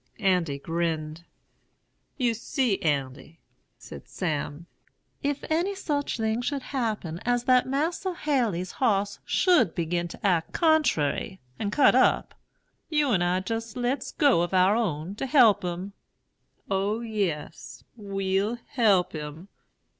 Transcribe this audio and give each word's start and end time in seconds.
"Andy 0.19 0.57
grinned. 0.57 1.25
"'You 2.17 2.33
see, 2.33 2.81
Andy,' 2.81 3.37
said 3.77 4.07
Sam, 4.07 4.65
'if 5.21 5.43
any 5.47 5.75
such 5.75 6.17
thing 6.17 6.41
should 6.41 6.63
happen 6.63 7.19
as 7.23 7.43
that 7.43 7.67
Mas'r 7.67 8.15
Haley's 8.15 8.71
hoss 8.71 9.19
should 9.25 9.75
begin 9.75 10.07
to 10.07 10.25
act 10.25 10.53
contrary, 10.53 11.39
and 11.59 11.71
cut 11.71 11.93
up, 11.93 12.33
you 12.89 13.11
and 13.11 13.23
I 13.23 13.41
jist 13.41 13.77
lets 13.77 14.11
go 14.11 14.41
of 14.41 14.55
our'n 14.55 15.13
to 15.17 15.27
help 15.27 15.61
him! 15.63 15.93
O 16.67 17.01
yes, 17.01 17.83
we'll 17.95 18.55
help 18.69 19.11
him!' 19.13 19.49